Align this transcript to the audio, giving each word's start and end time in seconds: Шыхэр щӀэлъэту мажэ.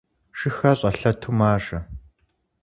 Шыхэр 0.37 0.75
щӀэлъэту 0.79 1.31
мажэ. 1.37 1.79